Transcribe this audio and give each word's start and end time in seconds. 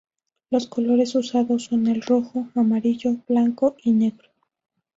Los 0.49 0.65
colores 0.65 1.13
usados 1.13 1.65
son 1.65 1.85
el 1.85 2.01
rojo, 2.01 2.47
amarillo, 2.55 3.17
blanco 3.27 3.75
y 3.83 3.91
negro. 3.91 4.29